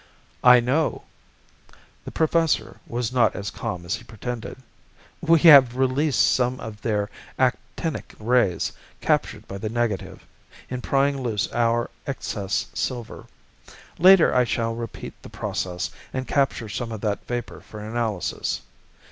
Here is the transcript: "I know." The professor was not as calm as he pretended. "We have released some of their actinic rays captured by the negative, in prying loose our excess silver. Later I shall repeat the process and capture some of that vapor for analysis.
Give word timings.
"I 0.43 0.59
know." 0.59 1.03
The 2.05 2.11
professor 2.11 2.79
was 2.87 3.13
not 3.13 3.35
as 3.35 3.51
calm 3.51 3.85
as 3.85 3.93
he 3.97 4.03
pretended. 4.03 4.57
"We 5.21 5.37
have 5.41 5.75
released 5.77 6.33
some 6.33 6.59
of 6.59 6.81
their 6.81 7.11
actinic 7.37 8.15
rays 8.17 8.71
captured 8.99 9.47
by 9.47 9.59
the 9.59 9.69
negative, 9.69 10.25
in 10.71 10.81
prying 10.81 11.21
loose 11.21 11.47
our 11.53 11.91
excess 12.07 12.65
silver. 12.73 13.27
Later 13.99 14.33
I 14.33 14.43
shall 14.43 14.73
repeat 14.73 15.13
the 15.21 15.29
process 15.29 15.91
and 16.11 16.27
capture 16.27 16.67
some 16.67 16.91
of 16.91 17.01
that 17.01 17.23
vapor 17.27 17.59
for 17.61 17.79
analysis. 17.79 18.61